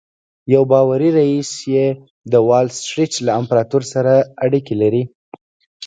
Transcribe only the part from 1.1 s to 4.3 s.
ريیس یې د وال سټریټ له امپراتور سره